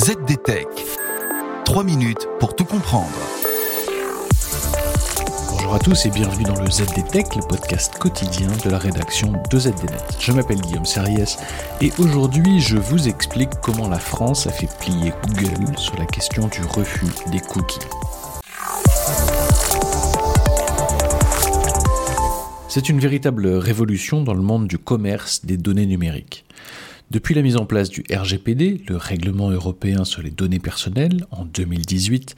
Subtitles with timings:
[0.00, 0.66] ZDTech.
[1.66, 3.10] 3 minutes pour tout comprendre.
[5.50, 9.58] Bonjour à tous et bienvenue dans le ZDTech, le podcast quotidien de la rédaction de
[9.58, 9.98] ZDNet.
[10.18, 11.36] Je m'appelle Guillaume Sariès
[11.82, 16.48] et aujourd'hui je vous explique comment la France a fait plier Google sur la question
[16.48, 17.80] du refus des cookies.
[22.68, 26.46] C'est une véritable révolution dans le monde du commerce des données numériques.
[27.10, 31.44] Depuis la mise en place du RGPD, le règlement européen sur les données personnelles, en
[31.44, 32.36] 2018,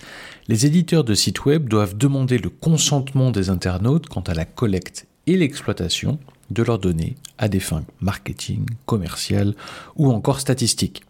[0.48, 5.06] les éditeurs de sites web doivent demander le consentement des internautes quant à la collecte
[5.26, 6.18] et l'exploitation
[6.48, 9.54] de leurs données à des fins marketing, commerciales
[9.96, 11.02] ou encore statistiques.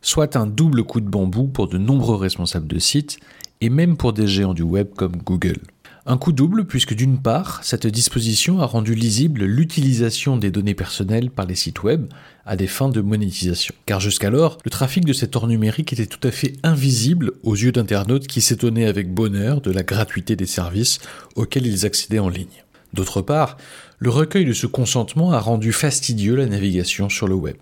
[0.00, 3.18] Soit un double coup de bambou pour de nombreux responsables de sites
[3.60, 5.58] et même pour des géants du web comme Google.
[6.06, 11.30] Un coup double puisque d'une part, cette disposition a rendu lisible l'utilisation des données personnelles
[11.30, 12.06] par les sites web
[12.46, 13.74] à des fins de monétisation.
[13.84, 17.72] Car jusqu'alors, le trafic de cet or numérique était tout à fait invisible aux yeux
[17.72, 21.00] d'internautes qui s'étonnaient avec bonheur de la gratuité des services
[21.36, 22.64] auxquels ils accédaient en ligne.
[22.94, 23.58] D'autre part,
[23.98, 27.56] le recueil de ce consentement a rendu fastidieux la navigation sur le web.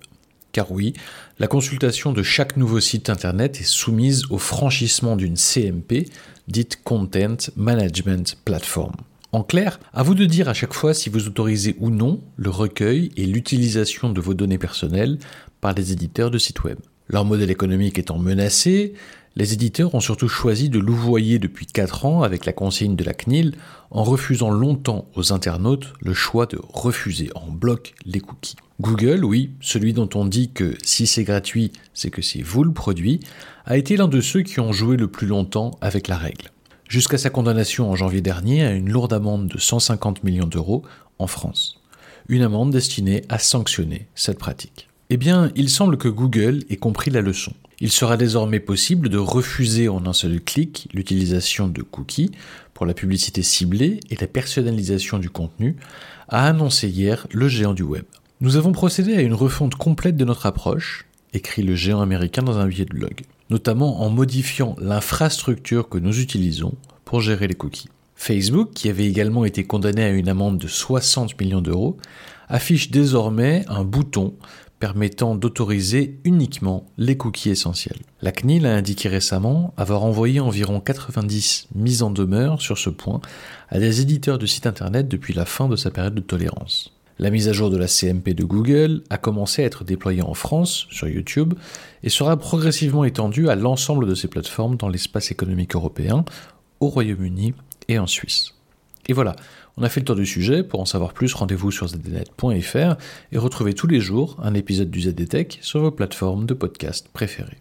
[0.58, 0.92] Car oui,
[1.38, 6.10] la consultation de chaque nouveau site internet est soumise au franchissement d'une CMP,
[6.48, 8.90] dite Content Management Platform.
[9.30, 12.50] En clair, à vous de dire à chaque fois si vous autorisez ou non le
[12.50, 15.20] recueil et l'utilisation de vos données personnelles
[15.60, 16.80] par les éditeurs de sites web.
[17.08, 18.92] Leur modèle économique étant menacé,
[19.34, 23.14] les éditeurs ont surtout choisi de louvoyer depuis 4 ans avec la consigne de la
[23.14, 23.54] CNIL
[23.90, 28.56] en refusant longtemps aux internautes le choix de refuser en bloc les cookies.
[28.80, 32.72] Google, oui, celui dont on dit que si c'est gratuit, c'est que c'est vous le
[32.72, 33.20] produit,
[33.64, 36.50] a été l'un de ceux qui ont joué le plus longtemps avec la règle.
[36.88, 40.82] Jusqu'à sa condamnation en janvier dernier à une lourde amende de 150 millions d'euros
[41.18, 41.80] en France.
[42.28, 44.87] Une amende destinée à sanctionner cette pratique.
[45.10, 47.54] Eh bien, il semble que Google ait compris la leçon.
[47.80, 52.30] Il sera désormais possible de refuser en un seul clic l'utilisation de cookies
[52.74, 55.76] pour la publicité ciblée et la personnalisation du contenu,
[56.28, 58.04] a annoncé hier le géant du web.
[58.42, 62.58] Nous avons procédé à une refonte complète de notre approche, écrit le géant américain dans
[62.58, 66.74] un billet de blog, notamment en modifiant l'infrastructure que nous utilisons
[67.06, 67.88] pour gérer les cookies.
[68.14, 71.96] Facebook, qui avait également été condamné à une amende de 60 millions d'euros,
[72.48, 74.34] affiche désormais un bouton
[74.78, 77.98] permettant d'autoriser uniquement les cookies essentiels.
[78.22, 83.20] La CNIL a indiqué récemment avoir envoyé environ 90 mises en demeure sur ce point
[83.68, 86.92] à des éditeurs de sites internet depuis la fin de sa période de tolérance.
[87.20, 90.34] La mise à jour de la CMP de Google a commencé à être déployée en
[90.34, 91.54] France sur YouTube
[92.04, 96.24] et sera progressivement étendue à l'ensemble de ces plateformes dans l'espace économique européen,
[96.78, 97.54] au Royaume-Uni
[97.88, 98.54] et en Suisse.
[99.08, 99.34] Et voilà,
[99.78, 100.62] on a fait le tour du sujet.
[100.62, 102.96] Pour en savoir plus, rendez-vous sur zdnet.fr
[103.32, 107.58] et retrouvez tous les jours un épisode du ZDTech sur vos plateformes de podcast préférées.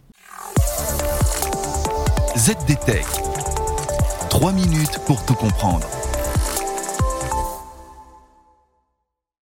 [2.37, 3.05] ZDTech.
[4.29, 5.87] 3 minutes pour tout comprendre.